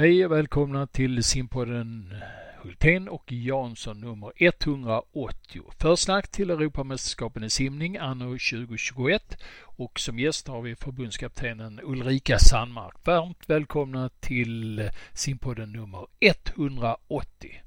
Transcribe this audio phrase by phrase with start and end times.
[0.00, 2.14] Hej och välkomna till simpodden
[2.62, 5.62] Hultén och Jansson nummer 180.
[5.78, 12.94] Försnack till Europamästerskapen i simning anno 2021 och som gäst har vi förbundskaptenen Ulrika Sandmark.
[13.04, 17.62] Varmt välkomna till simpodden nummer 180.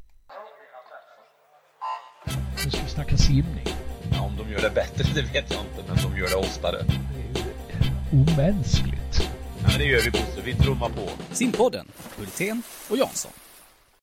[2.66, 3.68] Nu ska vi snacka simning.
[4.12, 6.78] Ja, om de gör det bättre, det vet jag inte, men de gör det oftare.
[6.84, 9.33] Det är omänskligt.
[9.64, 11.34] Ja, men det gör vi Bosse, vi trummar på.
[11.34, 11.86] Simpodden,
[12.18, 13.32] Hultén och Jansson.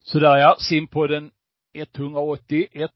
[0.03, 1.31] Sådär ja, simpodden
[1.75, 2.91] 180, 1,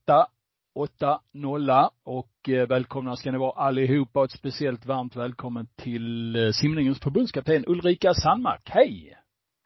[0.74, 1.70] 8, 0
[2.04, 7.00] och eh, välkomna ska ni vara allihopa och ett speciellt varmt välkommen till eh, simningens
[7.00, 8.70] förbundskapten Ulrika Sandmark.
[8.70, 9.16] Hej!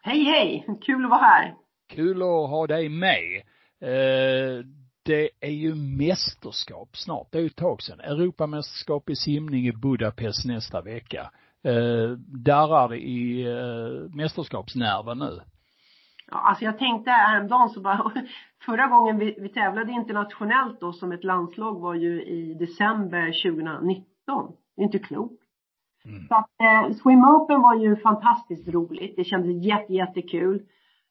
[0.02, 0.66] Hej hej!
[0.86, 1.55] Kul att vara här.
[1.88, 3.42] Kul att ha dig med.
[3.80, 4.64] Eh,
[5.02, 8.00] det är ju mästerskap snart, det är ju ett tag sedan.
[8.00, 11.30] Europamästerskap i simning i Budapest nästa vecka.
[12.45, 13.46] Darrar det i
[14.14, 15.40] mästerskapsnerven nu?
[16.30, 18.12] Ja, alltså jag tänkte häromdagen så bara,
[18.66, 24.52] förra gången vi, vi tävlade internationellt då som ett landslag var ju i december 2019.
[24.77, 25.42] Det är inte klokt.
[26.05, 26.27] Mm.
[26.28, 29.16] Så att eh, Swim Open var ju fantastiskt roligt.
[29.16, 30.62] Det kändes jätte, jättekul.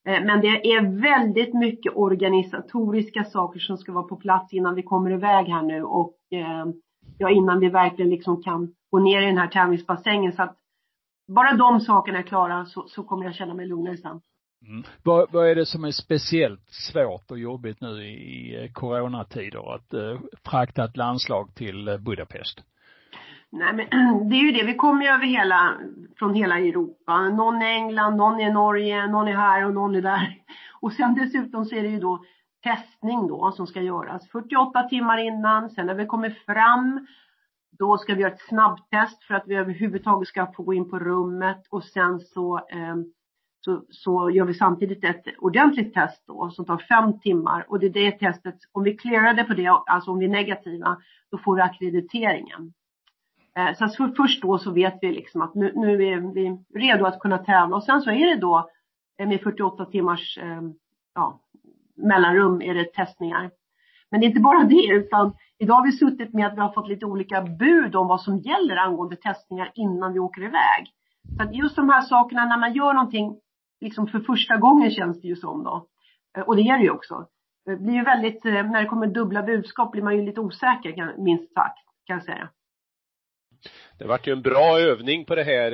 [0.08, 4.83] Eh, men det är väldigt mycket organisatoriska saker som ska vara på plats innan vi
[4.83, 6.66] kommer iväg här nu och eh,
[7.17, 10.33] ja, innan vi verkligen liksom kan gå ner i den här tävlingsbassängen.
[10.33, 10.57] Så att
[11.27, 14.21] bara de sakerna är klara så, så kommer jag känna mig lugnare sen.
[14.67, 14.83] Mm.
[15.03, 19.93] Vad, vad är det som är speciellt svårt och jobbigt nu i, i coronatider att
[19.93, 22.63] eh, frakta ett landslag till eh, Budapest?
[23.49, 23.89] Nej men
[24.29, 25.73] det är ju det, vi kommer ju över hela,
[26.17, 27.29] från hela Europa.
[27.29, 30.35] Någon är England, någon är Norge, någon är här och någon är där.
[30.81, 32.23] Och sen dessutom så är det ju då
[32.63, 35.69] testning då som ska göras 48 timmar innan.
[35.69, 37.08] Sen när vi kommer fram
[37.80, 41.00] då ska vi göra ett snabbtest för att vi överhuvudtaget ska få gå in på
[41.00, 42.95] rummet och sen så eh,
[43.67, 47.85] så, så gör vi samtidigt ett ordentligt test då som tar fem timmar och det
[47.85, 50.97] är det testet, om vi clearade på det, alltså om vi är negativa,
[51.31, 52.74] då får vi akkrediteringen.
[53.57, 57.06] Eh, så för, först då så vet vi liksom att nu, nu är vi redo
[57.06, 58.69] att kunna tävla och sen så är det då
[59.19, 60.62] eh, med 48 timmars eh,
[61.16, 61.39] ja,
[61.97, 63.52] mellanrum är det testningar.
[64.12, 66.74] Men det är inte bara det utan idag har vi suttit med att vi har
[66.74, 70.91] fått lite olika bud om vad som gäller angående testningar innan vi åker iväg.
[71.38, 73.40] Så att just de här sakerna när man gör någonting
[73.81, 75.88] liksom för första gången känns det ju som då.
[76.46, 77.28] Och det är det ju också.
[77.66, 81.16] Det blir ju väldigt, eh, när det kommer dubbla budskap blir man ju lite osäker
[81.18, 82.50] minst sagt, kan jag säga.
[84.00, 85.72] Det vart ju en bra övning på det här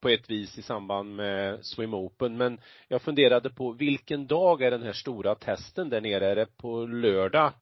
[0.00, 4.70] på ett vis i samband med Swim Open, men jag funderade på vilken dag är
[4.70, 6.26] den här stora testen där nere?
[6.26, 7.52] Är det på lördag?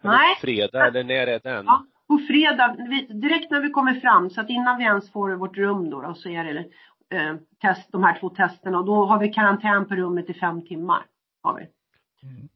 [0.00, 0.14] Nej.
[0.14, 1.64] Eller fredag eller när är den?
[1.66, 2.76] Ja, på fredag,
[3.08, 6.14] direkt när vi kommer fram, så att innan vi ens får vårt rum då, då
[6.14, 6.64] så är det
[7.16, 10.66] eh, test, de här två testerna och då har vi karantän på rummet i fem
[10.66, 11.06] timmar.
[11.42, 11.62] Har vi.
[12.28, 12.48] Mm.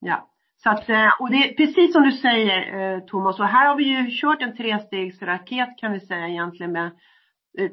[0.00, 0.26] Ja.
[0.62, 3.76] Så att, eh, och det är precis som du säger eh, Thomas, och här har
[3.76, 6.90] vi ju kört en trestegsraket kan vi säga egentligen med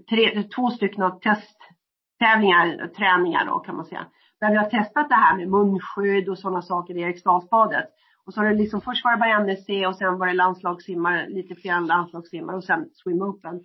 [0.10, 4.06] tre, två stycken testtävlingar, träningar då kan man säga.
[4.40, 7.86] Där vi har testat det här med munskydd och sådana saker i Eriksdalsbadet.
[8.26, 11.30] Och så har det liksom, först var det bara NSC och sen var det landslagssimmare,
[11.30, 13.60] lite fler landslagssimmare och sen swim open.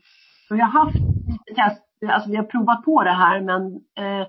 [0.49, 4.27] Så vi har haft lite test alltså vi har provat på det här men eh,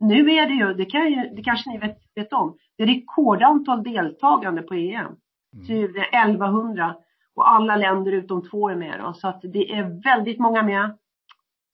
[0.00, 2.86] nu är det ju, det, kan ju, det kanske ni vet, vet om, det är
[2.86, 5.06] rekordantal deltagande på EM.
[5.54, 5.66] Mm.
[5.66, 6.94] Typ det är 1100
[7.34, 10.96] och alla länder utom två är med då, så att det är väldigt många med.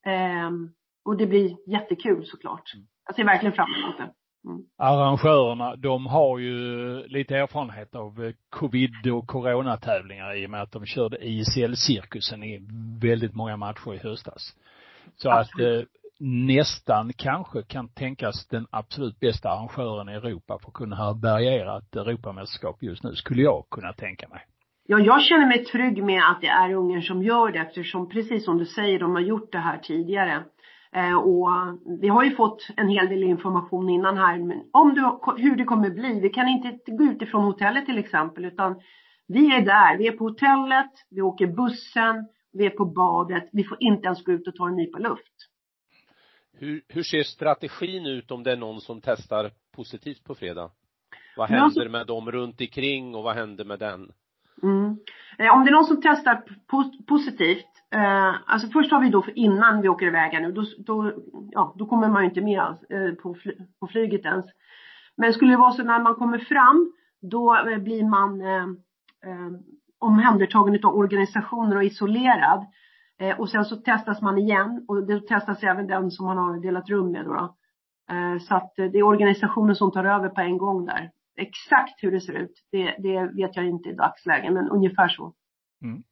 [0.07, 0.51] Eh,
[1.05, 2.75] och det blir jättekul såklart.
[2.75, 2.87] Mm.
[3.07, 4.11] Jag ser verkligen fram emot det.
[4.49, 4.63] Mm.
[4.79, 6.59] Arrangörerna, de har ju
[7.07, 12.67] lite erfarenhet av covid och coronatävlingar i och med att de körde ISL-cirkusen i
[13.01, 14.57] väldigt många matcher i höstas.
[15.17, 15.83] Så Absolut.
[15.83, 15.89] att eh,
[16.27, 21.97] nästan kanske kan tänkas den absolut bästa arrangören i Europa för att kunna härbärgera ett
[21.97, 24.41] Europamästerskap just nu, skulle jag kunna tänka mig.
[24.87, 28.45] Ja, jag känner mig trygg med att det är Ungern som gör det eftersom, precis
[28.45, 30.45] som du säger, de har gjort det här tidigare.
[30.93, 31.49] Eh, och
[32.01, 35.65] vi har ju fått en hel del information innan här men om du, hur det
[35.65, 36.21] kommer bli.
[36.21, 38.81] Vi kan inte gå ut ifrån hotellet till exempel utan
[39.27, 43.65] vi är där, vi är på hotellet, vi åker bussen, vi är på badet, vi
[43.65, 45.35] får inte ens gå ut och ta en nypa luft.
[46.53, 50.71] Hur, hur ser strategin ut om det är någon som testar positivt på fredag?
[51.37, 51.93] Vad händer som...
[51.93, 54.13] med dem runt omkring och vad händer med den?
[54.63, 54.97] Mm.
[55.39, 56.43] Eh, om det är någon som testar
[57.07, 61.13] positivt, eh, alltså först har vi då innan vi åker iväg nu, då, då,
[61.51, 64.47] ja, då kommer man ju inte med eh, på, fly, på flyget ens.
[65.17, 68.65] Men skulle det vara så när man kommer fram, då eh, blir man eh,
[69.31, 69.51] eh,
[69.99, 72.67] omhändertagen av organisationer och isolerad.
[73.21, 76.61] Eh, och sen så testas man igen och då testas även den som man har
[76.61, 77.33] delat rum med då.
[77.33, 77.55] då.
[78.15, 81.11] Eh, så att eh, det är organisationen som tar över på en gång där.
[81.37, 85.35] Exakt hur det ser ut, det, det vet jag inte i dagsläget, men ungefär så.
[85.83, 86.03] Mm.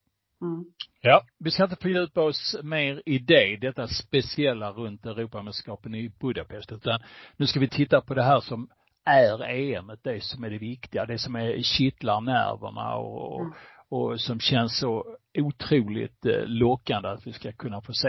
[0.43, 0.65] Mm.
[1.01, 6.73] Ja, vi ska inte fördjupa oss mer i det, detta speciella runt Europamästerskapen i Budapest,
[6.73, 7.01] utan
[7.37, 8.69] nu ska vi titta på det här som
[9.05, 13.53] är EM, det som är det viktiga, det som är kittlar nerverna och, Mm
[13.93, 15.05] och som känns så
[15.39, 18.09] otroligt eh, lockande att vi ska kunna få se.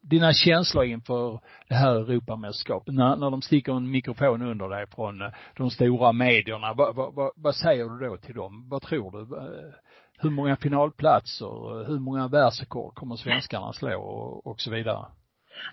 [0.00, 5.22] Dina känslor inför det här Europamästerskapet, när, när de sticker en mikrofon under dig från
[5.22, 8.68] eh, de stora medierna, vad, vad, vad, vad säger du då till dem?
[8.68, 9.36] Vad tror du?
[9.36, 9.72] Eh,
[10.18, 15.06] hur många finalplatser, hur många världsrekord kommer svenskarna slå och, och så vidare?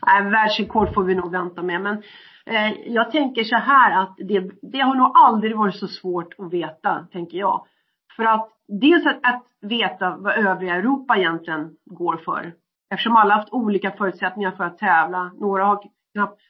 [0.06, 1.82] Nej, världsrekord får vi nog vänta med.
[1.82, 2.04] Men
[2.46, 6.54] eh, jag tänker så här att det, det har nog aldrig varit så svårt att
[6.54, 7.66] veta, tänker jag.
[8.16, 12.54] För att dels att, att veta vad övriga Europa egentligen går för.
[12.94, 15.32] Eftersom alla haft olika förutsättningar för att tävla.
[15.40, 15.84] Några har
[16.14, 16.42] knappt,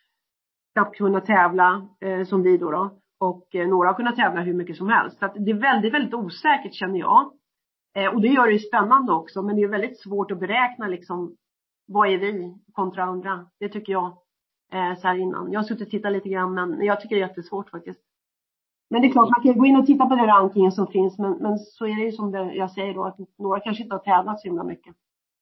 [0.74, 3.00] knappt kunnat tävla, eh, som vi då, då.
[3.20, 5.20] Och eh, några har kunnat tävla hur mycket som helst.
[5.20, 7.32] Så att det är väldigt, väldigt osäkert känner jag.
[7.96, 9.42] Eh, och det gör det ju spännande också.
[9.42, 11.36] Men det är väldigt svårt att beräkna liksom
[11.88, 13.46] vad är vi kontra andra?
[13.60, 14.06] Det tycker jag
[14.74, 15.52] eh, så här innan.
[15.52, 18.00] Jag har suttit och tittat lite grann men jag tycker det är jättesvårt faktiskt.
[18.94, 21.18] Men det är klart, man kan gå in och titta på den rankingen som finns
[21.18, 23.96] men, men så är det ju som det, jag säger då att några kanske inte
[23.96, 24.96] har tävlat så himla mycket.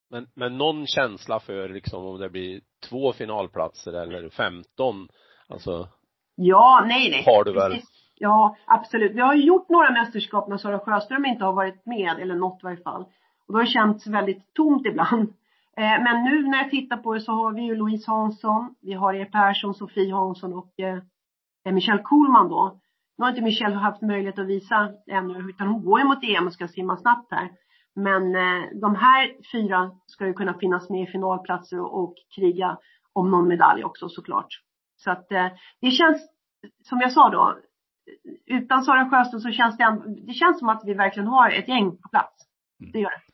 [0.09, 5.07] Men, men någon känsla för liksom om det blir två finalplatser eller 15,
[5.48, 5.88] alltså
[6.36, 7.24] Ja, nej, nej.
[7.25, 7.71] har du väl?
[7.71, 7.89] Precis.
[8.15, 9.12] Ja, absolut.
[9.12, 12.59] Vi har ju gjort några mästerskap när Sara Sjöström inte har varit med, eller något
[12.59, 13.01] i varje fall.
[13.48, 15.33] Och då har det känts väldigt tomt ibland.
[15.77, 18.94] Eh, men nu när jag tittar på det så har vi ju Louise Hansson, vi
[18.94, 22.80] har Er Persson, Sofie Hansson och eh, Michelle Kohlman då.
[23.17, 26.47] Nu har inte Michelle haft möjlighet att visa ännu, utan hon går ju mot EM
[26.47, 27.49] och ska simma snabbt här.
[27.95, 32.77] Men eh, de här fyra ska ju kunna finnas med i finalplatser och, kriga
[33.13, 34.47] om någon medalj också såklart.
[34.95, 35.47] Så att eh,
[35.81, 36.29] det känns,
[36.83, 37.57] som jag sa då,
[38.45, 41.91] utan Sara Sjöström så känns det, det känns som att vi verkligen har ett gäng
[41.91, 42.47] på plats.
[42.93, 43.31] Det gör det.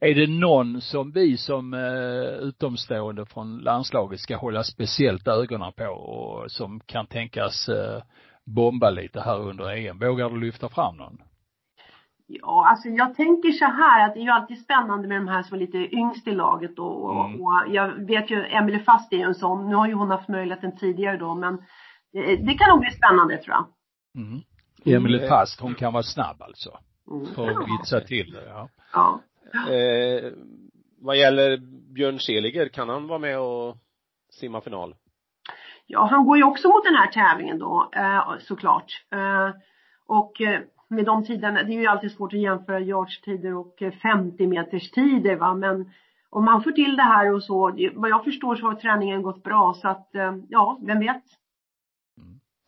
[0.00, 5.84] Är det någon som vi som eh, utomstående från landslaget ska hålla speciellt ögonen på
[5.84, 8.02] och som kan tänkas eh,
[8.54, 9.98] bomba lite här under EM?
[9.98, 11.18] Vågar du lyfta fram någon?
[12.26, 15.42] Ja, alltså jag tänker så här att det är ju alltid spännande med de här
[15.42, 16.78] som är lite yngst i laget.
[16.78, 17.40] Och, Mm.
[17.40, 19.68] och jag vet ju, Emelie Fast är ju en sån.
[19.68, 21.56] Nu har ju hon haft möjligheten tidigare då, men
[22.12, 23.66] det, det kan nog bli spännande tror jag.
[24.24, 24.40] Mm.
[24.84, 26.78] Emelie Fast, hon kan vara snabb alltså.
[27.10, 27.26] Mm.
[27.34, 28.68] För att vitsa till det, ja.
[28.92, 29.20] Ja.
[29.72, 30.32] Eh,
[31.02, 31.56] vad gäller
[31.94, 33.76] Björn Seliger, kan han vara med och
[34.32, 34.94] simma final?
[35.92, 39.04] Ja, han går ju också mot den här tävlingen då, eh, såklart.
[39.12, 39.50] Eh,
[40.06, 43.92] och eh, med de tiderna, det är ju alltid svårt att jämföra yardstider och eh,
[43.92, 45.90] 50 meters tider va, men
[46.30, 49.42] om man får till det här och så, vad jag förstår så har träningen gått
[49.42, 50.08] bra så att,
[50.48, 51.22] ja, vem vet?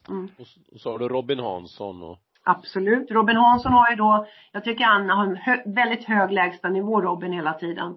[0.08, 0.28] Mm.
[0.38, 3.10] Och, s- och så har du Robin Hansson och Absolut.
[3.10, 7.32] Robin Hansson har ju då, jag tycker han har en hö, väldigt hög lägstanivå Robin
[7.32, 7.94] hela tiden.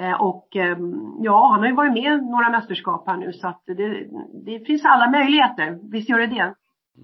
[0.00, 0.78] Eh, och eh,
[1.22, 4.06] ja, han har ju varit med några mästerskap här nu så att det,
[4.44, 5.78] det finns alla möjligheter.
[5.92, 6.54] Visst gör det det?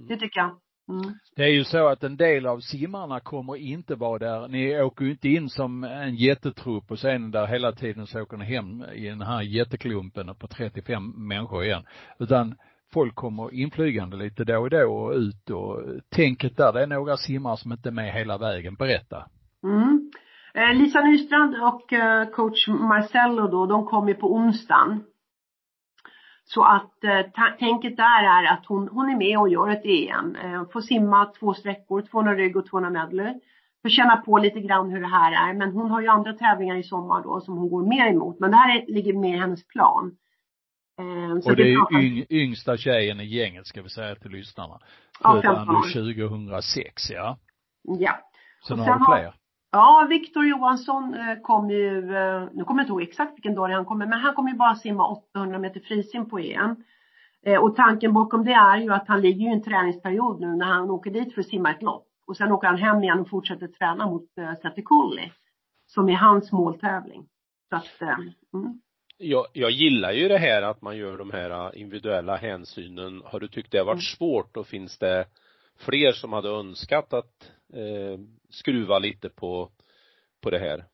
[0.08, 0.50] Det tycker jag.
[0.88, 1.14] Mm.
[1.36, 4.48] Det är ju så att en del av simmarna kommer inte vara där.
[4.48, 8.36] Ni åker ju inte in som en jättetrupp och sen där hela tiden så åker
[8.36, 11.84] ni hem i den här jätteklumpen på 35 människor igen.
[12.18, 12.54] Utan
[12.92, 15.80] folk kommer inflygande lite då och då och ut och
[16.10, 18.74] tänket där, det är några simmare som inte är med hela vägen.
[18.74, 19.26] Berätta.
[19.64, 20.10] Mm.
[20.54, 25.04] Eh, Lisa Nystrand och eh, coach Marcello då, de kommer på onsdagen.
[26.44, 27.20] Så att eh,
[27.58, 30.36] tänket där är att hon, hon är med och gör ett EM.
[30.72, 33.34] Får simma två sträckor, 200 rygg och 200 medley.
[33.82, 35.54] Får känna på lite grann hur det här är.
[35.54, 38.40] Men hon har ju andra tävlingar i sommar då som hon går mer emot.
[38.40, 40.16] Men det här är, ligger med i hennes plan.
[41.42, 44.78] Så och det är yng, yngsta tjejen i gänget ska vi säga till lyssnarna.
[45.22, 45.72] Ja, Född 15 år.
[45.72, 47.38] anno 2006, ja.
[47.82, 48.18] Ja.
[48.68, 49.34] Sen Och har sen du har- fler.
[49.74, 53.68] Ja, Viktor Johansson eh, kom ju, eh, nu kommer jag inte ihåg exakt vilken dag
[53.68, 56.76] han kommer, men han kommer ju bara simma 800 meter frisim på EM.
[57.46, 60.66] Eh, och tanken bakom det är ju att han ligger i en träningsperiod nu när
[60.66, 62.06] han åker dit för att simma ett lopp.
[62.26, 64.24] Och sen åker han hem igen och fortsätter träna mot
[64.62, 64.82] Sette
[65.86, 67.26] Som är hans måltävling.
[67.68, 68.00] Så att,
[68.54, 68.80] mm.
[69.18, 73.22] jag, jag gillar ju det här att man gör de här individuella hänsynen.
[73.24, 74.18] Har du tyckt det har varit Mm.
[74.18, 75.26] svårt och finns det
[75.78, 79.70] fler som hade önskat att eh, skruva lite på,
[80.42, 80.84] på det här?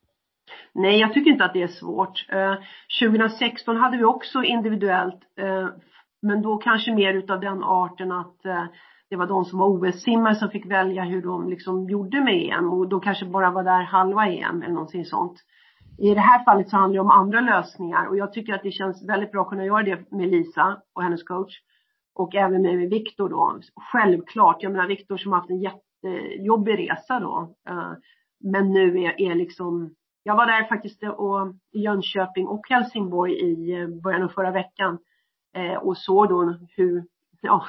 [0.72, 2.26] Nej, jag tycker inte att det är svårt.
[2.28, 2.54] Eh,
[3.00, 5.68] 2016 hade vi också individuellt, eh,
[6.22, 8.64] men då kanske mer utav den arten att eh,
[9.10, 12.72] det var de som var OS-simmare som fick välja hur de liksom gjorde med EM
[12.72, 15.38] och de kanske bara var där halva EM eller någonting sånt.
[15.98, 18.70] I det här fallet så handlar det om andra lösningar och jag tycker att det
[18.70, 21.54] känns väldigt bra att kunna göra det med Lisa och hennes coach.
[22.14, 23.60] och även med Viktor då.
[23.92, 25.60] Självklart, jag menar Viktor som har haft en
[26.02, 27.54] jättejobbig resa då.
[27.68, 27.92] Eh,
[28.40, 33.80] men nu är, är liksom, jag var där faktiskt och, i Jönköping och Helsingborg i
[33.80, 34.98] eh, början av förra veckan
[35.56, 37.04] eh, och såg då hur,
[37.40, 37.64] ja,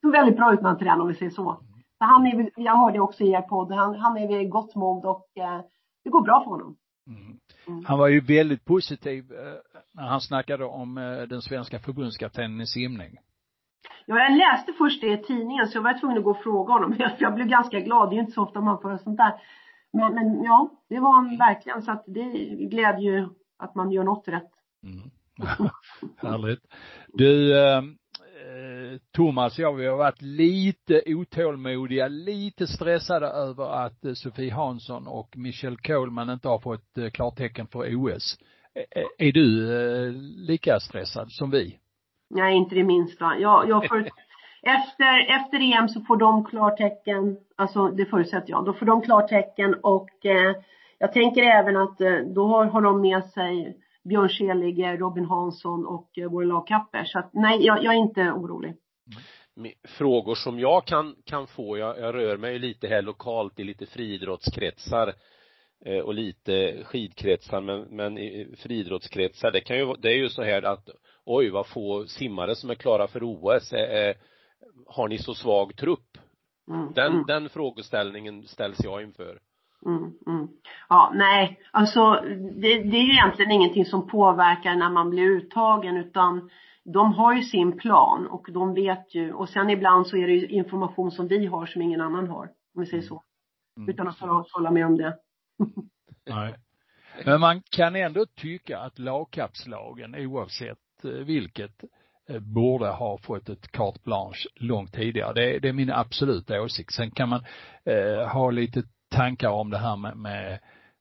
[0.00, 1.60] såg väldigt bra ut när han tränade om vi säger så.
[1.98, 5.04] så han är, jag hörde också i er podd, han, han är vid gott mod
[5.04, 5.28] och
[6.04, 6.76] det går bra för honom.
[7.06, 7.38] Mm.
[7.66, 7.84] Mm.
[7.84, 9.24] Han var ju väldigt positiv
[9.92, 10.94] när han snackade om
[11.28, 13.18] den svenska förbundskaptenen i simning.
[14.06, 16.72] Ja, jag läste först det i tidningen så jag var tvungen att gå och fråga
[16.72, 16.96] honom.
[17.18, 18.10] Jag blev ganska glad.
[18.10, 19.32] Det är ju inte så ofta man får sånt där.
[19.92, 21.82] Men, men ja, det var han verkligen.
[21.82, 22.30] Så att det
[22.70, 24.50] glädjer ju att man gör något rätt.
[24.82, 25.10] Mm.
[26.16, 26.60] Härligt.
[27.08, 34.04] Du, ehm, eh, Thomas och jag, vi har varit lite otålmodiga, lite stressade över att
[34.04, 38.38] eh, Sofie Hansson och Michelle Coleman inte har fått eh, klartecken för OS.
[38.74, 40.12] Eh, är du eh,
[40.46, 41.78] lika stressad som vi?
[42.34, 43.38] Nej, inte det minsta.
[43.38, 43.98] Jag, jag får,
[44.62, 49.74] efter, efter EM så får de klartecken, alltså det förutsätter jag, då får de klartecken
[49.82, 50.56] och eh,
[50.98, 55.86] jag tänker även att eh, då har, har de med sig Björn Selig, Robin Hansson
[55.86, 57.04] och eh, våra lagkapper.
[57.04, 58.74] Så att nej, jag, jag är inte orolig.
[59.88, 63.86] Frågor som jag kan, kan få, jag, jag rör mig lite här lokalt i lite
[63.86, 65.14] friidrottskretsar
[65.84, 70.42] eh, och lite skidkretsar men, men i friidrottskretsar, det kan ju, det är ju så
[70.42, 70.88] här att
[71.26, 74.16] oj vad få simmare som är klara för OS, eh,
[74.86, 76.18] har ni så svag trupp?
[76.68, 77.24] Mm, den, mm.
[77.26, 79.38] den frågeställningen ställs jag inför.
[79.86, 80.48] Mm, mm.
[80.88, 82.12] Ja, nej, alltså
[82.54, 86.50] det, det, är ju egentligen ingenting som påverkar när man blir uttagen utan
[86.84, 90.32] de har ju sin plan och de vet ju och sen ibland så är det
[90.32, 93.22] ju information som vi har som ingen annan har, om vi säger så.
[93.76, 93.88] Mm.
[93.88, 94.18] Utan att
[94.52, 95.18] tala mer om det.
[96.26, 96.54] nej.
[97.24, 101.84] Men man kan ändå tycka att lagkapslagen oavsett vilket
[102.28, 105.32] eh, borde ha fått ett carte blanche långt tidigare.
[105.32, 106.92] Det, det är min absoluta åsikt.
[106.92, 107.44] Sen kan man
[107.84, 110.52] eh, ha lite tankar om det här med, med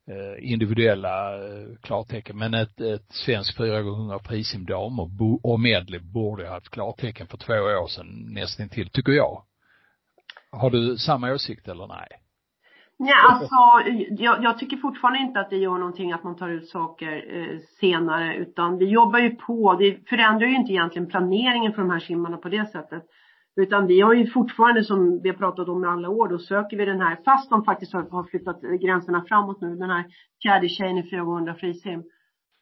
[0.08, 2.38] eh, individuella eh, klartecken.
[2.38, 5.10] Men ett, ett svenskt 4x100 frisim damer
[5.44, 9.44] och medley borde ha haft klartecken för två år sedan nästan till, tycker jag.
[10.52, 12.08] Har du samma åsikt eller nej?
[13.00, 13.56] Nej, alltså
[14.10, 17.60] jag, jag, tycker fortfarande inte att det gör någonting att man tar ut saker eh,
[17.80, 22.00] senare utan vi jobbar ju på, det förändrar ju inte egentligen planeringen för de här
[22.00, 23.04] simmarna på det sättet.
[23.56, 26.78] Utan vi har ju fortfarande som vi har pratat om i alla år, då söker
[26.78, 30.06] vi den här, fast de faktiskt har, har flyttat gränserna framåt nu, den här
[30.44, 32.04] fjärde tjejen i 400 frisim.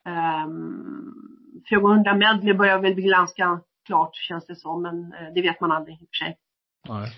[0.08, 5.42] Ehm, um, 400 medley börjar väl bli ganska klart känns det som, men eh, det
[5.42, 6.38] vet man aldrig i och för sig.
[6.90, 7.12] Nej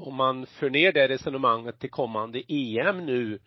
[0.00, 3.38] om man för ner det resonemanget till kommande EM nu,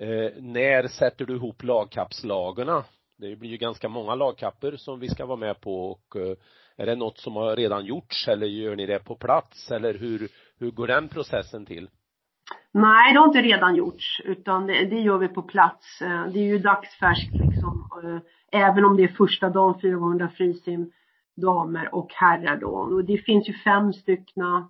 [0.00, 2.84] eh, när sätter du ihop lagkappslagarna?
[3.18, 6.36] Det blir ju ganska många lagkapper som vi ska vara med på och eh,
[6.76, 10.28] är det något som har redan gjorts eller gör ni det på plats eller hur,
[10.58, 11.88] hur går den processen till?
[12.72, 16.02] Nej, det har inte redan gjorts utan det, det gör vi på plats.
[16.02, 17.88] Eh, det är ju dagsfärskt liksom.
[18.04, 20.92] Eh, även om det är första dagen 400 frisim
[21.36, 22.68] damer och herrar då.
[22.68, 24.68] Och det finns ju fem styckna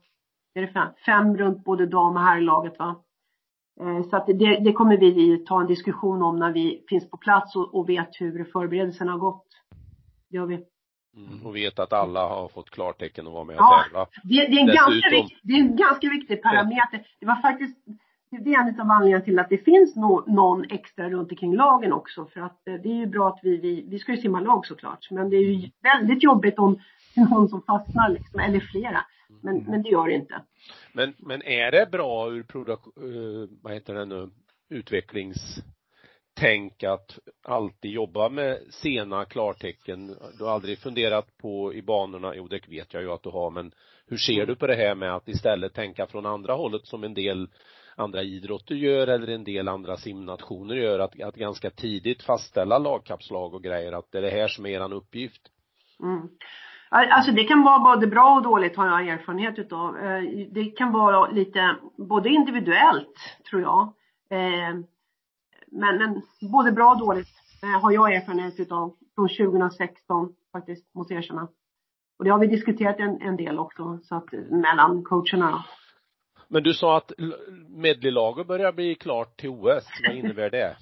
[0.57, 3.03] är det fem, fem runt både dam och herrlaget va.
[3.81, 7.17] Eh, så att det, det kommer vi ta en diskussion om när vi finns på
[7.17, 9.47] plats och, och vet hur förberedelserna har gått.
[10.31, 10.55] Det gör vi.
[11.17, 14.07] Mm, och vet att alla har fått klartecken att vara med och ja, tävla.
[14.23, 17.07] Det, det, är en ganska, viktig, det är en ganska viktig parameter.
[17.21, 17.77] Det var faktiskt,
[18.31, 21.93] det är en av anledningarna till att det finns no, någon extra runt omkring lagen
[21.93, 22.27] också.
[22.27, 24.67] För att eh, det är ju bra att vi, vi, vi ska ju simma lag
[24.67, 25.11] såklart.
[25.11, 26.79] Men det är ju väldigt jobbigt om
[27.31, 29.05] någon som fastnar liksom, eller flera.
[29.43, 30.43] Men, men det gör det inte.
[30.93, 34.31] Men, men är det bra ur produk, uh, vad heter det nu,
[34.71, 40.17] utvecklingstänk att alltid jobba med sena klartecken?
[40.39, 43.51] Du har aldrig funderat på i banorna, jo det vet jag ju att du har,
[43.51, 43.73] men
[44.07, 47.15] hur ser du på det här med att istället tänka från andra hållet som en
[47.15, 47.49] del
[47.97, 53.55] andra idrotter gör eller en del andra simnationer gör, att, att ganska tidigt fastställa lagkapslag
[53.55, 55.43] och grejer, att det är det här som är eran uppgift?
[56.03, 56.29] Mm.
[56.89, 59.97] Alltså det kan vara både bra och dåligt har jag erfarenhet utav.
[59.99, 63.19] Eh, det kan vara lite, både individuellt
[63.51, 63.83] tror jag.
[64.31, 64.75] Eh,
[65.67, 67.29] men, men både bra och dåligt
[67.63, 71.49] eh, har jag erfarenhet utav från 2016 faktiskt, måste jag erkänna.
[72.19, 75.65] Och det har vi diskuterat en, en del också, så att mellan coacherna.
[76.49, 77.13] Men du sa att
[77.69, 79.85] medleylaget börjar bli klart till OS.
[80.07, 80.77] Vad innebär det?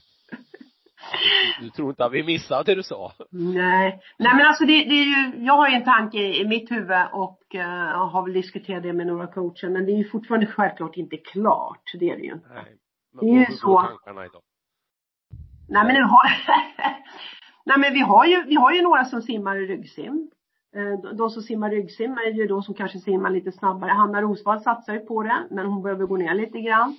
[1.60, 3.12] Du, tror inte att vi missade det du sa?
[3.30, 6.70] Nej, nej men alltså det, det är ju, jag har ju en tanke i mitt
[6.70, 7.60] huvud och uh,
[8.12, 11.82] har väl diskuterat det med några coacher men det är ju fortfarande självklart inte klart,
[12.00, 12.48] det är det ju inte.
[12.48, 12.76] Nej,
[13.12, 13.80] men det är ju så.
[13.80, 14.42] tankarna idag?
[15.68, 16.22] Nej men har,
[17.66, 20.30] nej men vi har ju, vi har ju några som simmar i ryggsim.
[20.76, 23.90] Eh, de som simmar ryggsim är ju då som kanske simmar lite snabbare.
[23.90, 26.96] Hanna Rosvall satsar ju på det, men hon behöver gå ner lite grann.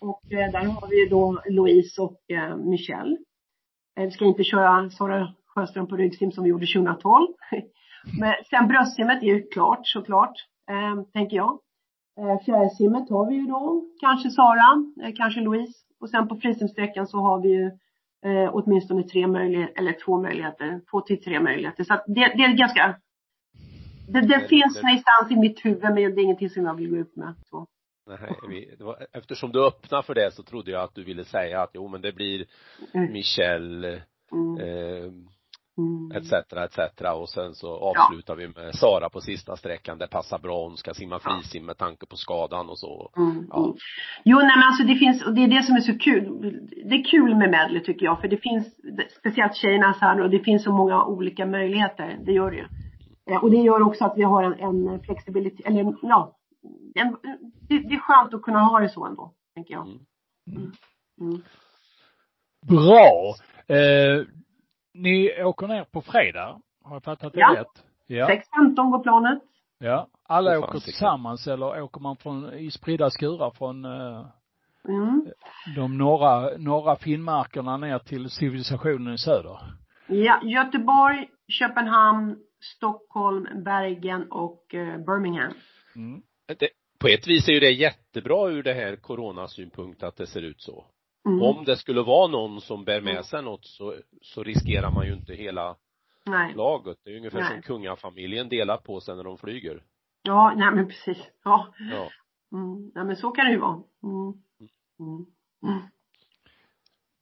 [0.00, 2.20] Och eh, där har vi ju då Louise och
[2.58, 3.16] Michelle.
[3.96, 7.26] Vi ska inte köra Sara Sjöström på ryggsim som vi gjorde 2012.
[8.20, 10.34] Men sen bröstsimmet är ju klart såklart,
[10.70, 11.58] eh, tänker jag.
[12.20, 15.78] Eh, fjärilsimmet har vi ju då, kanske Sara, eh, kanske Louise.
[16.00, 17.66] Och sen på frisimsträckan så har vi ju
[18.26, 21.84] eh, åtminstone tre möjligheter, eller två möjligheter, två till tre möjligheter.
[21.84, 22.96] Så att det, det är ganska,
[24.08, 26.90] det, det, det finns någonstans i mitt huvud men det är ingenting som jag vill
[26.90, 27.34] gå ut med.
[27.50, 27.66] Så.
[28.06, 31.62] Nej, vi, var, eftersom du öppnar för det så trodde jag att du ville säga
[31.62, 32.46] att jo men det blir
[32.94, 33.12] mm.
[33.12, 34.58] Michelle, mm.
[34.58, 35.12] eh,
[35.78, 36.16] Mm.
[36.16, 38.36] etc, etc och sen så avslutar ja.
[38.36, 42.06] vi med Sara på sista sträckan, det passar bra, hon ska simma frisim med tanke
[42.06, 43.10] på skadan och så.
[43.16, 43.46] Mm.
[43.50, 43.74] Ja.
[44.24, 46.24] Jo, nej men alltså det finns, och det är det som är så kul.
[46.84, 48.66] Det är kul med medley tycker jag, för det finns,
[49.18, 52.66] speciellt tjejerna här och det finns så många olika möjligheter, det gör det ju.
[53.42, 56.35] Och det gör också att vi har en, en flexibilitet, eller ja,
[56.94, 57.16] en,
[57.68, 59.86] det, det, är skönt att kunna ha det så ändå, tänker jag.
[59.86, 60.00] Mm.
[60.52, 60.72] Mm.
[61.20, 61.42] mm.
[62.68, 63.34] Bra.
[63.76, 64.26] Eh,
[64.94, 67.54] ni åker ner på fredag, har jag fattat det ja.
[67.60, 67.84] rätt?
[68.06, 68.28] Ja.
[68.28, 69.42] 6.15 går planet.
[69.78, 70.08] Ja.
[70.28, 74.26] Alla åker tillsammans eller åker man från, i spridda skurar från uh,
[74.88, 75.26] mm.
[75.76, 79.58] de norra, norra Finnmarkerna ner till civilisationen i söder?
[80.08, 82.36] Ja, Göteborg, Köpenhamn,
[82.76, 85.52] Stockholm, Bergen och uh, Birmingham.
[85.96, 86.22] Mm.
[86.46, 90.42] Det, på ett vis är ju det jättebra ur det här coronasynpunkt att det ser
[90.42, 90.84] ut så.
[91.28, 91.42] Mm.
[91.42, 93.22] Om det skulle vara någon som bär med mm.
[93.22, 95.76] sig något så, så riskerar man ju inte hela
[96.26, 96.54] nej.
[96.54, 96.98] laget.
[97.04, 97.52] Det är ungefär nej.
[97.52, 99.82] som kungafamiljen delar på sig när de flyger.
[100.22, 101.30] Ja, nej men precis.
[101.44, 101.74] Ja.
[101.78, 102.10] ja.
[102.52, 102.90] Mm.
[102.94, 103.82] Nej men så kan det ju vara.
[104.02, 105.26] Mm.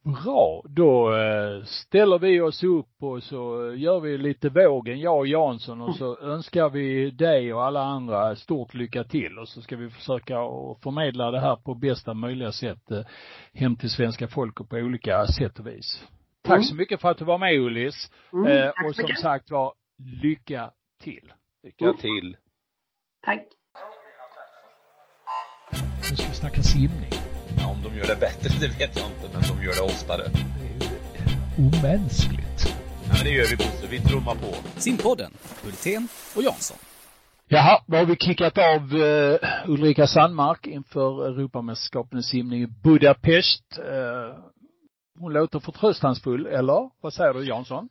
[0.05, 0.17] Mm.
[0.17, 0.23] mm.
[0.23, 5.27] Bra, då eh, ställer vi oss upp och så gör vi lite vågen, jag och
[5.27, 9.75] Jansson och så önskar vi dig och alla andra stort lycka till och så ska
[9.75, 10.35] vi försöka
[10.83, 13.01] förmedla det här på bästa möjliga sätt eh,
[13.53, 16.07] hem till svenska folket på olika sätt och vis.
[16.43, 16.63] Tack mm.
[16.63, 18.11] så mycket för att du var med Ullis.
[18.33, 19.19] Mm, eh, och som mycket.
[19.19, 19.73] sagt var,
[20.23, 20.71] lycka
[21.03, 21.33] till.
[21.63, 22.37] Lycka till.
[23.25, 23.47] Tack.
[26.11, 27.24] Nu ska vi snacka simning
[27.83, 30.23] de gör det bättre, det vet jag inte, men de gör det oftare.
[31.57, 32.59] Omänskligt.
[33.07, 34.55] Ja, men det gör vi Bosse, vi trummar på.
[34.77, 35.31] Simpodden,
[35.63, 36.77] Hultén och Jansson.
[37.47, 43.79] Jaha, då har vi kickat av uh, Ulrika Sandmark inför Europamästerskapen i simning i Budapest.
[43.79, 44.35] Uh,
[45.19, 46.89] hon låter förtröstansfull, eller?
[47.01, 47.89] Vad säger du Jansson?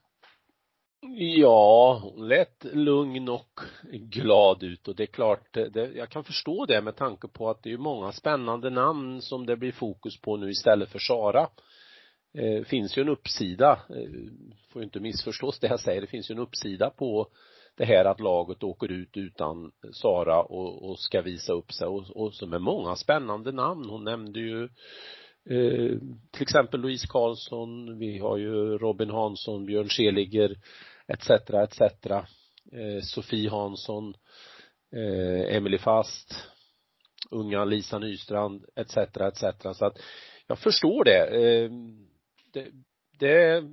[1.12, 3.60] Ja, hon lät lugn och
[3.92, 7.62] glad ut och det är klart, det, jag kan förstå det med tanke på att
[7.62, 11.48] det är många spännande namn som det blir fokus på nu istället för Sara.
[12.34, 14.10] Eh, finns ju en uppsida, eh,
[14.72, 17.26] får ju inte missförstås det jag säger, det finns ju en uppsida på
[17.76, 22.16] det här att laget åker ut utan Sara och, och ska visa upp sig och,
[22.16, 23.90] och som är många spännande namn.
[23.90, 24.64] Hon nämnde ju
[25.50, 25.98] eh,
[26.30, 30.56] till exempel Louise Karlsson, vi har ju Robin Hansson, Björn Seliger,
[31.08, 31.80] etc, etc.
[32.72, 34.14] Eh, Sofie Hansson,
[34.92, 36.48] eh, Emily Fast,
[37.30, 39.44] unga Lisa Nystrand, etc, etc.
[39.78, 39.98] Så att
[40.46, 41.26] jag förstår det.
[41.26, 41.70] Eh,
[42.52, 42.70] det,
[43.18, 43.64] det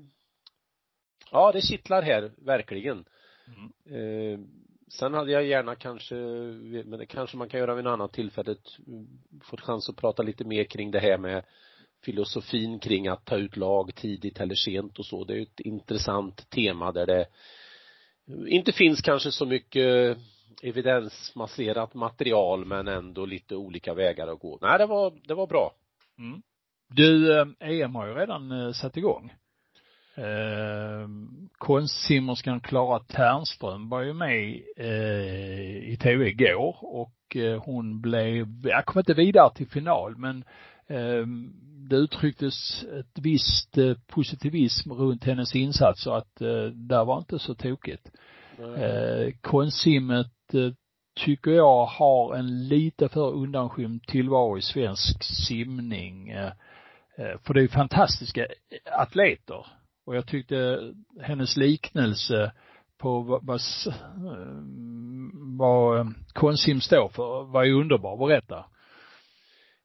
[1.31, 3.05] ja, det kittlar här, verkligen.
[3.47, 4.33] Mm.
[4.33, 4.39] Eh,
[4.87, 6.15] sen hade jag gärna kanske,
[6.85, 8.55] men det kanske man kan göra vid en annan tillfälle,
[9.43, 11.43] fått chans att prata lite mer kring det här med
[12.05, 15.23] filosofin kring att ta ut lag tidigt eller sent och så.
[15.23, 17.25] Det är ju ett intressant tema där det
[18.47, 20.17] inte finns kanske så mycket
[20.61, 24.59] evidensmasserat material men ändå lite olika vägar att gå.
[24.61, 25.73] Nej, det var, det var bra.
[26.17, 26.41] Mm.
[26.89, 29.33] Du, eh, EM har ju redan eh, satt igång.
[30.15, 31.07] Eh,
[31.57, 38.85] konstsimmerskan Klara Ternström var ju med eh, i tv igår och eh, hon blev, jag
[38.85, 40.43] kom inte vidare till final men
[40.87, 41.25] eh,
[41.91, 47.55] det uttrycktes ett visst eh, positivism runt hennes insatser att eh, där var inte så
[47.55, 48.11] tokigt.
[49.41, 50.71] Konstsimmet eh,
[51.25, 56.33] tycker jag har en lite för undanskymd tillvaro i svensk simning.
[57.43, 58.47] För det är fantastiska
[58.85, 59.65] atleter.
[60.05, 60.79] Och jag tyckte
[61.21, 62.51] hennes liknelse
[62.97, 63.61] på vad, vad,
[65.57, 68.27] vad konstsim står för var ju underbar.
[68.27, 68.65] Berätta.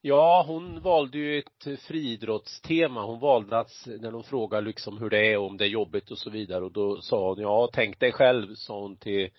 [0.09, 3.03] Ja, hon valde ju ett friidrottstema.
[3.03, 6.11] Hon valde att, när de frågade liksom hur det är och om det är jobbigt
[6.11, 9.31] och så vidare och då sa hon, ja, tänk dig själv, sa hon till,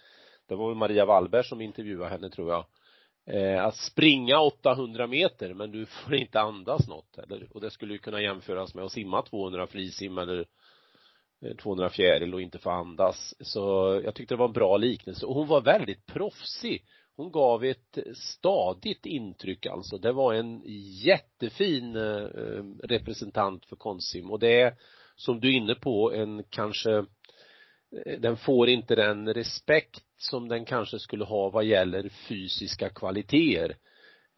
[0.48, 2.66] det var Maria Wallberg som intervjuade henne tror jag.
[3.26, 7.94] Eh, att springa 800 meter men du får inte andas något eller, och det skulle
[7.94, 10.46] ju kunna jämföras med att simma 200 frisim eller
[11.42, 13.36] eh, 200 fjäril och inte få andas.
[13.40, 13.62] Så
[14.04, 16.86] jag tyckte det var en bra liknelse och hon var väldigt proffsig.
[17.18, 19.98] Hon gav ett stadigt intryck alltså.
[19.98, 20.62] Det var en
[21.04, 24.76] jättefin eh, representant för konstsim och det är
[25.16, 26.98] som du är inne på en kanske
[28.06, 33.78] eh, den får inte den respekt som den kanske skulle ha vad gäller fysiska kvaliteter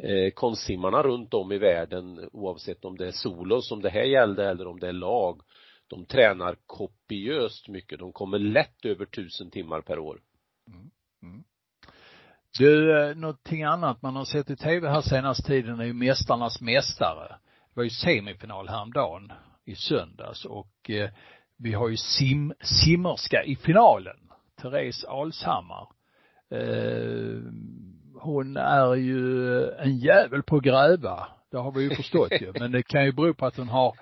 [0.04, 4.50] eh, konstsimmarna runt om i världen oavsett om det är solo som det här gällde
[4.50, 5.42] eller om det är lag
[5.89, 8.00] de tränar kopiöst mycket.
[8.00, 10.22] De kommer lätt över tusen timmar per år.
[10.68, 10.92] Mm.
[11.24, 11.44] Mm.
[12.57, 16.62] Du, eh, någonting annat man har sett i tv här senaste tiden är ju Mästarnas
[16.62, 17.27] mästare.
[17.27, 19.31] Det var ju semifinal häromdagen
[19.65, 21.09] i söndags och eh,
[21.57, 24.17] vi har ju sim, simmerska i finalen.
[24.62, 25.88] Therese Alshammar.
[26.51, 27.41] Eh,
[28.21, 31.27] hon är ju en jävel på att gräva.
[31.51, 32.53] Det har vi ju förstått ju.
[32.59, 33.95] Men det kan ju bero på att hon har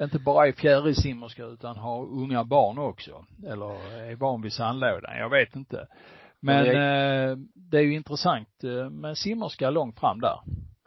[0.00, 3.24] inte bara är fjärilsimmerska utan har unga barn också.
[3.46, 5.18] Eller är van vid sandlådan.
[5.18, 5.86] Jag vet inte.
[6.44, 6.74] Men jag...
[7.30, 10.38] eh, det är ju intressant eh, med simmerska långt fram där.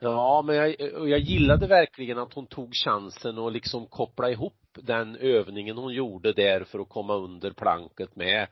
[0.01, 0.75] Ja, men jag,
[1.09, 6.33] jag gillade verkligen att hon tog chansen och liksom koppla ihop den övningen hon gjorde
[6.33, 8.47] där för att komma under planket med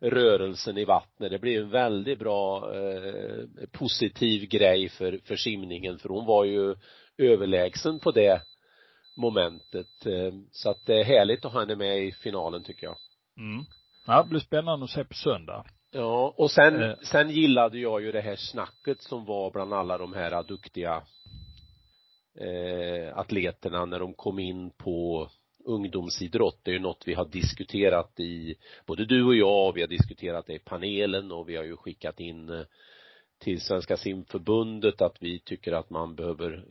[0.00, 1.30] rörelsen i vattnet.
[1.30, 6.74] Det blev en väldigt bra eh, positiv grej för, för simningen för hon var ju
[7.18, 8.42] överlägsen på det
[9.16, 10.06] momentet.
[10.06, 12.96] Eh, så att det är härligt att ha henne med i finalen tycker jag.
[13.38, 13.64] Mm.
[14.06, 15.64] Ja, det blir spännande att se på söndag.
[15.90, 16.96] Ja, och sen, eh.
[17.02, 21.02] sen gillade jag ju det här snacket som var bland alla de här duktiga
[22.40, 25.28] eh, atleterna när de kom in på
[25.64, 26.60] ungdomsidrott.
[26.62, 28.54] Det är ju något vi har diskuterat i,
[28.86, 32.20] både du och jag, vi har diskuterat det i panelen och vi har ju skickat
[32.20, 32.64] in eh,
[33.38, 36.64] till Svenska simförbundet att vi tycker att man behöver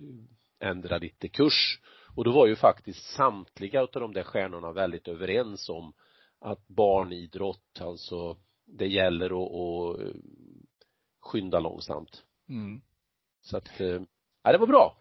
[0.60, 1.80] ändra lite kurs
[2.15, 5.93] och då var ju faktiskt samtliga utav de där stjärnorna väldigt överens om
[6.39, 10.15] att barnidrott, alltså det gäller att, att
[11.19, 12.23] skynda långsamt.
[12.49, 12.82] Mm.
[13.41, 14.01] Så att, eh,
[14.43, 14.97] ja det var bra.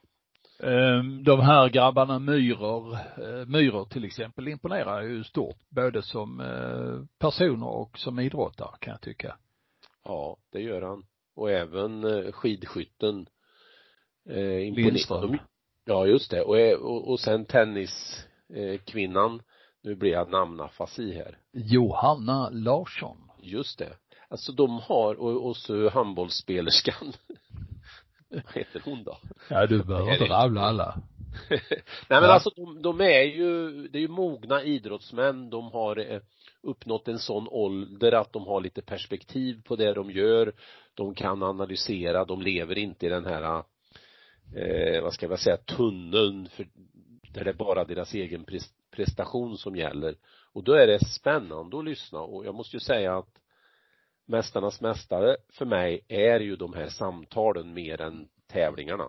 [0.61, 7.00] Ehm, de här grabbarna Myror, eh, Myror till exempel imponerar ju stort, både som eh,
[7.18, 9.37] personer och som idrottare kan jag tycka.
[10.05, 11.07] Ja, det gör han.
[11.35, 12.02] Och även
[12.33, 13.26] skidskytten
[14.29, 15.46] eh, imponerar.
[15.85, 16.42] Ja, just det.
[16.42, 16.57] Och,
[16.90, 19.42] och, och sen tenniskvinnan,
[19.83, 21.38] nu blir jag namnafasi här.
[21.52, 23.26] Johanna Larsson.
[23.42, 23.92] Just det.
[24.29, 27.12] Alltså de har, och, och så handbollsspelerskan.
[28.29, 29.18] Vad heter hon då?
[29.51, 31.03] Ja, du behöver inte rabbla alla.
[31.51, 31.61] Nej
[32.09, 32.33] men ja.
[32.33, 36.20] alltså de, de är ju, det är ju mogna idrottsmän, de har eh,
[36.62, 40.53] uppnått en sån ålder att de har lite perspektiv på det de gör,
[40.94, 43.62] de kan analysera, de lever inte i den här
[44.57, 46.66] eh, vad ska jag säga, tunneln för,
[47.35, 48.44] där det är bara deras egen
[48.96, 50.14] prestation som gäller.
[50.52, 53.28] Och då är det spännande att lyssna och jag måste ju säga att
[54.28, 59.04] Mästarnas mästare för mig är ju de här samtalen mer än tävlingarna.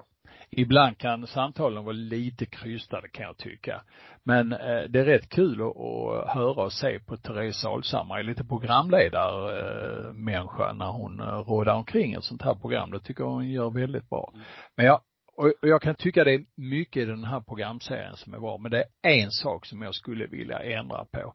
[0.50, 3.82] Ibland kan samtalen vara lite krystade kan jag tycka.
[4.23, 8.43] Men eh, det är rätt kul att, att höra och se på Therese Alshammar, lite
[8.43, 12.91] programledarmänniska eh, när hon eh, rådar omkring ett sånt här program.
[12.91, 14.32] Det tycker jag hon gör väldigt bra.
[14.34, 14.45] Mm.
[14.76, 15.02] Men jag
[15.38, 18.71] och jag kan tycka det är mycket i den här programserien som är bra, men
[18.71, 21.34] det är en sak som jag skulle vilja ändra på.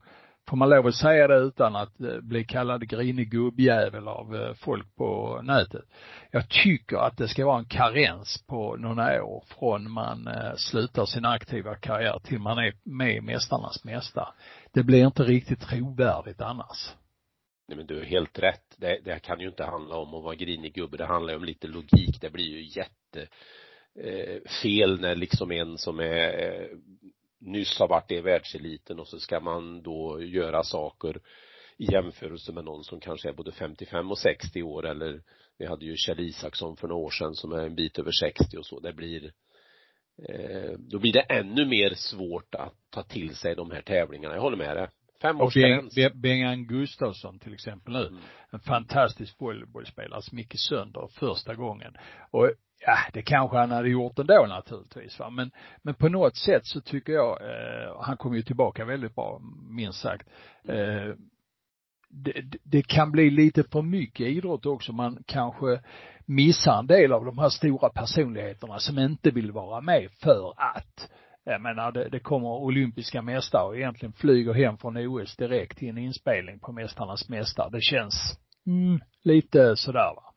[0.48, 4.54] Får man lov att säga det utan att eh, bli kallad grinig gubbjävel av eh,
[4.54, 5.84] folk på nätet.
[6.30, 11.06] Jag tycker att det ska vara en karens på några år från man eh, slutar
[11.06, 14.28] sin aktiva karriär till man är med i Mästarnas mästare.
[14.72, 16.94] Det blir inte riktigt trovärdigt annars.
[17.68, 18.76] Nej men du har helt rätt.
[18.76, 20.96] Det, det kan ju inte handla om att vara grinig gubbe.
[20.96, 22.20] Det handlar ju om lite logik.
[22.20, 23.28] Det blir ju jätte
[24.62, 26.76] fel när liksom en som är eh,
[27.40, 31.20] nyss har varit i världseliten och så ska man då göra saker
[31.76, 35.22] i jämförelse med någon som kanske är både 55 och 60 år eller
[35.59, 38.57] vi hade ju Kjell Isaksson för några år sedan som är en bit över 60
[38.59, 38.81] och så.
[38.81, 39.33] Det blir
[40.28, 44.35] eh, då blir det ännu mer svårt att ta till sig de här tävlingarna.
[44.35, 44.88] Jag håller med dig.
[45.22, 45.96] Femårsgräns.
[45.96, 48.07] Och Bengan Gustafsson till exempel nu.
[48.07, 48.20] Mm.
[48.50, 51.96] En fantastisk volleybollspelare som gick sönder första gången.
[52.31, 52.50] Och
[52.87, 55.31] ja, det kanske han hade gjort ändå naturligtvis va.
[55.31, 55.51] Men,
[55.83, 59.40] men på något sätt så tycker jag, eh, han kom ju tillbaka väldigt bra,
[59.71, 60.29] minst sagt.
[60.68, 61.14] Eh,
[62.09, 64.92] det, det, kan bli lite för mycket idrott också.
[64.92, 65.81] Man kanske
[66.27, 71.11] missar en del av de här stora personligheterna som inte vill vara med för att
[71.45, 75.88] jag menar, det, det kommer olympiska mästare och egentligen flyger hem från OS direkt till
[75.88, 77.71] en inspelning på Mästarnas mästare.
[77.71, 80.32] Det känns, mm, lite sådär va.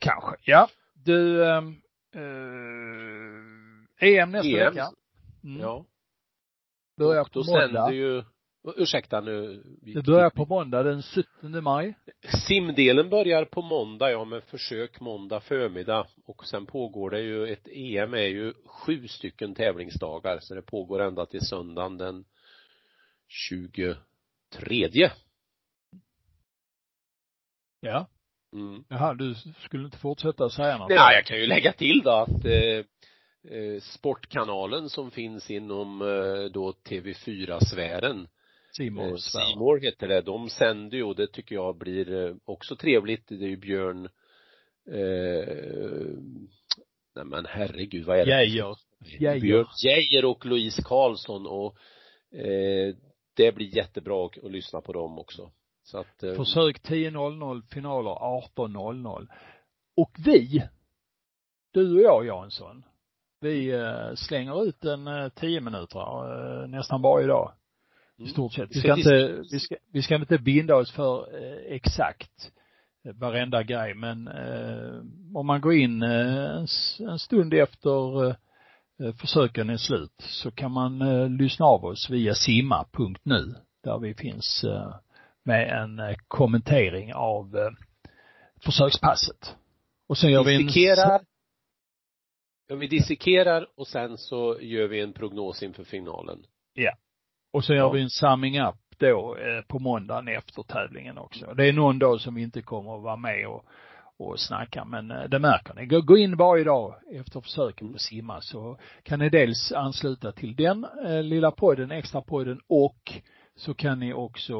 [0.00, 0.36] Kanske.
[0.44, 0.68] Ja.
[0.94, 1.62] Du, äh,
[2.14, 2.22] äh,
[4.00, 4.74] EM nästa EM.
[4.74, 4.90] vecka.
[5.44, 5.60] Mm.
[5.60, 5.84] Ja.
[6.96, 7.60] börjar på då måndag.
[7.60, 8.24] sänder ju,
[8.76, 9.62] ursäkta nu.
[9.82, 11.94] Det börjar på måndag den 17 maj.
[12.46, 17.68] Simdelen börjar på måndag, ja med försök måndag förmiddag och sen pågår det ju, ett
[17.68, 22.24] EM är ju sju stycken tävlingsdagar så det pågår ända till söndagen den
[23.28, 25.10] 23
[27.80, 28.06] Ja.
[28.52, 28.84] Mm.
[28.88, 29.34] Jaha, du
[29.64, 30.90] skulle inte fortsätta säga något?
[30.90, 32.84] Ja, jag kan ju lägga till då att eh,
[33.56, 38.26] eh, Sportkanalen som finns inom eh, då TV4-sfären
[38.72, 39.16] Simon Eh.
[39.16, 40.20] Simor heter det.
[40.20, 43.28] De sänder ju och det tycker jag blir eh, också trevligt.
[43.28, 44.08] Det är ju Björn
[44.86, 46.08] eh,
[47.14, 48.30] nej men herregud vad är det?
[48.30, 48.76] Geijer.
[49.18, 49.40] Geijer.
[49.40, 51.76] Björn Geijer och Louise Karlsson och
[52.38, 52.94] eh,
[53.36, 55.50] det blir jättebra att, att lyssna på dem också.
[55.90, 59.26] Så att eh, Försök 10.00, finaler 18.00.
[59.96, 60.62] Och vi,
[61.72, 62.84] du och jag Jansson,
[63.40, 67.52] vi eh, slänger ut en eh, 10 minuter eh, nästan varje dag.
[68.18, 68.32] I mm.
[68.32, 68.76] stort sett.
[68.76, 72.52] Vi Ska inte, vi ska, vi ska inte binda oss för eh, exakt
[73.04, 75.02] eh, varenda grej men eh,
[75.34, 76.64] om man går in eh,
[76.98, 78.34] en, stund efter eh,
[79.20, 80.98] försöken är slut så kan man
[81.36, 84.64] lyssna av oss via simma.nu där vi finns
[85.50, 87.70] med en eh, kommentering av eh,
[88.64, 89.56] försökspasset.
[90.08, 90.60] Och sen gör vi en
[92.68, 96.38] Ja, vi dissekerar och sen så gör vi en prognos inför finalen.
[97.52, 97.90] Och så gör Ja.
[97.90, 101.54] vi en summing up då eh, på måndagen efter tävlingen också.
[101.54, 103.64] Det är någon dag som inte kommer att vara med och,
[104.18, 105.86] och snacka, men eh, det märker ni.
[105.86, 110.56] Gå, gå in varje dag efter försöken på simma så kan ni dels ansluta till
[110.56, 113.12] den eh, lilla podden, extra podden och
[113.56, 114.54] så kan ni också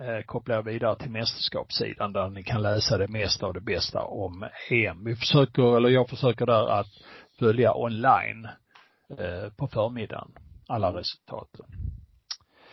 [0.00, 4.02] eh, koppla er vidare till mästerskapssidan där ni kan läsa det mesta och det bästa
[4.02, 5.04] om EM.
[5.04, 6.86] Vi försöker, eller jag försöker där att
[7.38, 8.48] följa online
[9.18, 10.28] eh, på förmiddagen
[10.68, 11.66] alla resultaten.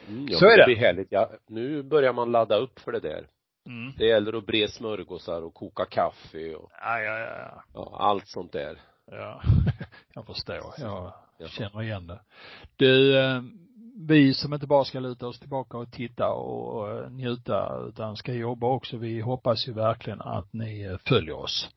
[0.07, 0.65] Mm, ja, Så är det.
[0.65, 1.07] blir härligt.
[1.11, 3.27] Ja, nu börjar man ladda upp för det där.
[3.65, 3.93] Mm.
[3.97, 7.63] Det gäller att bre smörgåsar och koka kaffe och Ja, ja, ja.
[7.73, 8.77] ja, allt sånt där.
[9.11, 9.41] Ja,
[10.13, 10.73] jag förstår.
[10.77, 11.47] Jag Ja.
[11.47, 12.19] känner igen det.
[12.75, 13.41] Du, eh,
[14.07, 18.33] vi som inte bara ska luta oss tillbaka och titta och eh, njuta utan ska
[18.33, 21.69] jobba också, vi hoppas ju verkligen att ni eh, följer oss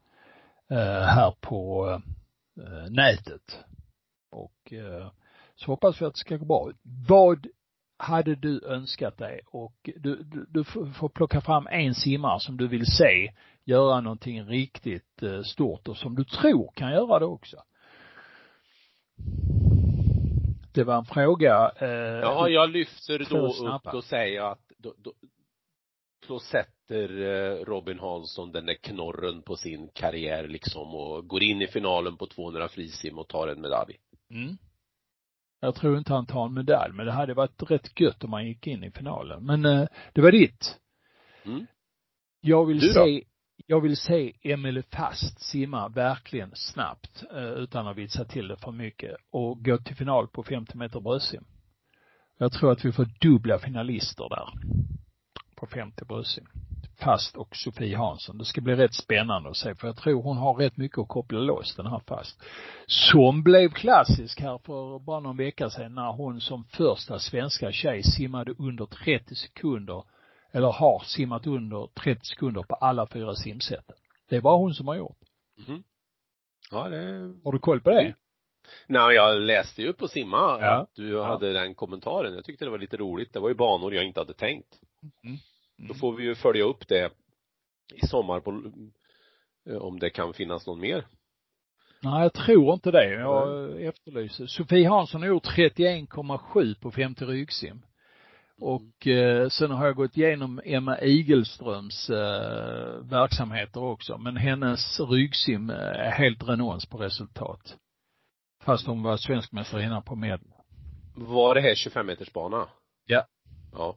[0.70, 2.00] eh, här på
[2.90, 3.58] nätet.
[4.30, 4.72] Och
[5.54, 6.70] så hoppas vi att det ska gå bra.
[7.08, 7.46] Vad
[7.96, 12.68] hade du önskat dig och du, du, du får plocka fram en simmare som du
[12.68, 13.32] vill se
[13.64, 17.56] göra någonting riktigt stort och som du tror kan göra det också.
[20.74, 21.72] Det var en fråga.
[21.76, 23.90] Eh, Ja, jag lyfter då snabba.
[23.90, 25.12] upp och säger att då, då,
[26.28, 31.62] då sätter eh, Robin Hansson den där knorren på sin karriär liksom och går in
[31.62, 33.96] i finalen på 200 frisim och tar en medalj.
[34.30, 34.56] Mm.
[35.60, 38.46] Jag tror inte han tar en medalj, men det hade varit rätt gött om han
[38.46, 39.46] gick in i finalen.
[39.46, 40.80] Men eh, det var ditt.
[41.44, 41.66] Mm.
[42.40, 43.24] Jag vill se,
[43.66, 48.72] jag vill se Emily Fast simma verkligen snabbt eh, utan att vitsa till det för
[48.72, 51.44] mycket och gå till final på 50 meter bröstsim.
[52.38, 54.48] Jag tror att vi får dubbla finalister där
[55.56, 56.46] på 50 bröstsim.
[56.96, 58.38] Fast och Sofie Hansson.
[58.38, 61.08] Det ska bli rätt spännande att se för jag tror hon har rätt mycket att
[61.08, 62.42] koppla loss den här Fast.
[62.86, 68.02] Som blev klassisk här för bara någon vecka sedan när hon som första svenska tjej
[68.02, 70.04] simmade under 30 sekunder
[70.54, 73.96] eller har simmat under 30 sekunder på alla fyra simsätten.
[74.28, 75.18] Det är bara hon som har gjort.
[75.68, 75.82] Mhm.
[76.70, 78.14] Ja, det Har du koll på det?
[78.86, 80.72] Nej, jag läste ju på simma Ja.
[80.74, 82.34] att du hade den kommentaren.
[82.34, 83.32] Jag tyckte det var lite roligt.
[83.32, 84.80] Det var ju banor jag inte hade tänkt.
[85.24, 85.36] Mm.
[85.88, 87.12] Då får vi ju följa upp det
[87.94, 88.72] i sommar på,
[89.70, 91.06] eh, om det kan finnas någon mer.
[92.02, 93.10] Nej, jag tror inte det.
[93.14, 94.46] Jag efterlyser.
[94.46, 97.82] Sofie Hansson har gjort 31,7 på 50 ryggsim.
[98.60, 104.18] Och eh, sen har jag gått igenom Emma Igelströms eh, verksamheter också.
[104.18, 107.76] Men hennes ryggsim eh, är helt renons på resultat.
[108.64, 110.48] Fast hon var svensk mästarinna på medel.
[111.16, 112.68] Var det här 25 meters bana?
[113.06, 113.26] Ja.
[113.72, 113.96] Ja.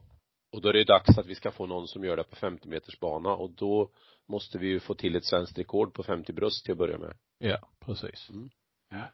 [0.52, 2.68] Och då är det dags att vi ska få någon som gör det på 50
[2.68, 3.90] meters bana och då
[4.28, 7.16] måste vi ju få till ett svenskt rekord på 50 bröst till att börja med.
[7.38, 8.30] Ja, precis.
[8.30, 8.50] Mm.
[8.90, 9.10] Ja.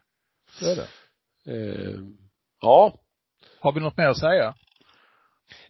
[0.51, 0.87] Så är det.
[1.45, 1.99] Eh,
[2.61, 2.99] ja.
[3.59, 4.55] Har vi något mer att säga?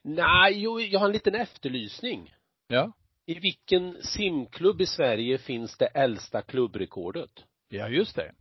[0.02, 2.34] Nej, jo, jag har en liten efterlysning.
[2.68, 2.92] Ja.
[3.26, 7.32] I vilken simklubb i Sverige finns det äldsta klubbrekordet?
[7.70, 8.32] Ja, just det.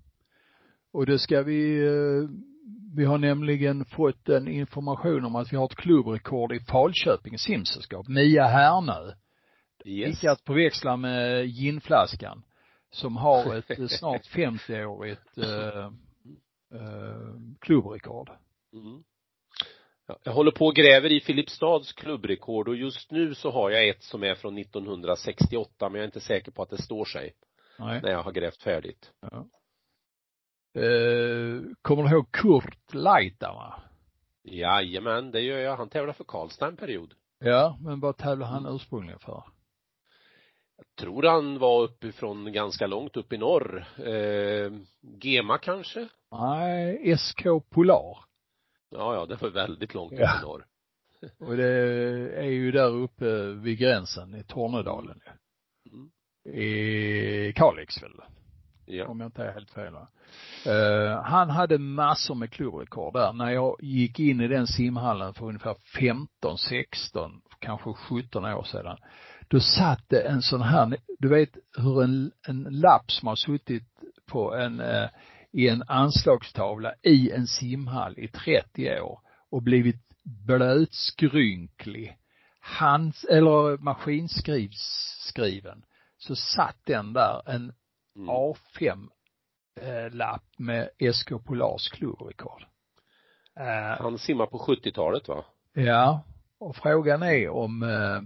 [0.92, 2.28] Och det ska vi, eh,
[2.96, 8.08] vi har nämligen fått en information om att vi har ett klubbrekord i Falköping simsällskap.
[8.08, 9.12] Mia Härnö.
[9.84, 10.18] Yes.
[10.18, 12.44] Icke att förväxla med ginflaskan.
[12.90, 15.84] Som har ett eh, snart 50-årigt eh,
[16.80, 18.30] eh, klubbrekord.
[18.72, 19.04] Mm.
[20.22, 24.02] Jag håller på och gräver i Filipstads klubbrekord och just nu så har jag ett
[24.02, 27.34] som är från 1968 men jag är inte säker på att det står sig
[27.78, 28.00] Nej.
[28.02, 29.12] när jag har grävt färdigt.
[29.20, 29.46] Ja.
[30.80, 33.82] Eh, kommer du ihåg Kurt Leitama?
[34.42, 35.76] Jajamän, det gör jag.
[35.76, 37.14] Han tävlar för Karlstad en period.
[37.38, 39.44] Ja, men vad tävlade han ursprungligen för?
[40.76, 43.86] Jag tror han var uppifrån ganska långt upp i norr.
[43.98, 44.72] Eh,
[45.22, 46.08] Gema kanske?
[46.30, 48.33] Nej, SK Polar.
[48.94, 50.38] Ja, ja, det var väldigt långt upp Ja.
[50.38, 50.64] i norr.
[51.38, 51.68] Och det
[52.36, 55.20] är ju där uppe vid gränsen i Tornedalen.
[55.92, 56.10] Mm.
[56.56, 58.10] I Kalix väl?
[58.86, 59.06] Ja.
[59.06, 59.94] Om jag inte är helt fel?
[60.66, 63.32] Eh, han hade massor med klubbrekord där.
[63.32, 68.96] När jag gick in i den simhallen för ungefär 15, 16, kanske 17 år sedan.
[69.48, 73.88] Då satt det en sån här, du vet hur en, en lapp som har suttit
[74.26, 75.08] på en, eh,
[75.54, 79.96] i en anslagstavla i en simhall i 30 år och blivit
[80.46, 82.18] blötskrynklig,
[82.60, 85.84] hands, eller maskinskrivsskriven,
[86.18, 87.72] så satt den där, en
[88.16, 88.28] Mm.
[88.28, 89.08] A5
[89.80, 92.62] eh, med SK Polars klubbrekord.
[93.56, 95.44] Eh, Han simmar på 70-talet va?
[95.72, 96.24] ja,
[96.58, 98.20] och frågan är om eh,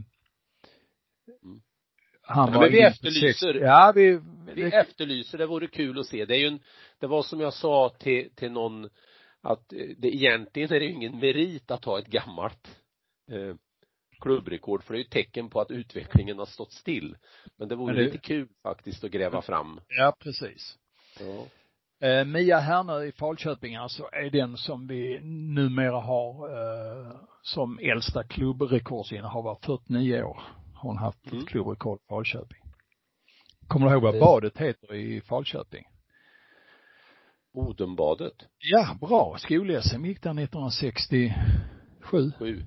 [2.28, 4.20] han Ja, var men vi efterlyser- 60 Ja, vi,
[4.54, 6.24] Vi det, efterlyser, det vore kul att se.
[6.24, 6.60] Det är ju en,
[7.00, 8.84] det var som jag sa till, till någon
[9.42, 12.68] att eh, det egentligen är det ju ingen merit att ha ett gammalt
[13.30, 13.54] eh,
[14.20, 17.16] klubbrekord för det är ju ett tecken på att utvecklingen har stått still.
[17.58, 19.80] Men det vore Men det- lite kul faktiskt att gräva fram.
[19.88, 20.78] ja precis.
[21.20, 21.46] Ja.
[22.08, 25.20] Eh, Mia Hernö i Falköping alltså är den som vi
[25.54, 27.12] numera har eh,
[27.42, 30.40] som äldsta klubbrekordsinnehavare, 49 år
[30.78, 31.38] har hon haft Mm.
[31.38, 32.62] ett klubbrekord i Falköping.
[33.68, 35.84] Kommer du ihåg vad Det- badet heter i Falköping?
[37.52, 39.36] Odenbadet, Ja, bra.
[39.38, 41.34] Skol-SM gick där 1967.
[42.38, 42.62] sju.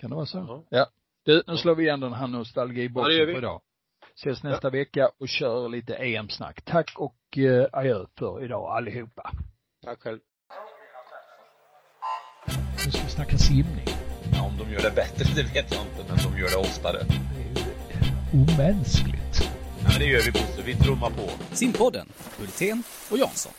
[0.00, 0.38] Kan det vara så?
[0.38, 0.64] Ja.
[0.78, 0.86] Ja.
[1.24, 1.56] Du, nu Ja.
[1.56, 3.60] slår vi igen den här nostalgiboxen Ja, för idag.
[4.14, 6.62] Ses nästa vecka och kör lite EM-snack.
[6.64, 9.30] Tack och eh, adjö för idag allihopa.
[9.84, 10.18] Tack själv.
[12.86, 13.87] Nu ska vi snacka simning.
[14.58, 17.06] De gör det bättre, det vet jag inte, men de gör det oftare.
[18.32, 19.50] Omänskligt.
[19.82, 21.30] Ja, men det gör vi Bosse, vi trummar på.
[21.52, 23.52] Simpodden, Hultén och Jansson.